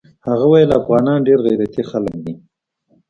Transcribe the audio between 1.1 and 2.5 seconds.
ډېر غيرتي خلق دي.